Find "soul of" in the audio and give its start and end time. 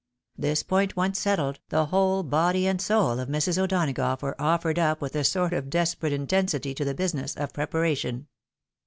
2.81-3.29